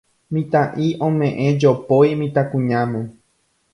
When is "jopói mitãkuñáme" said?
1.61-3.01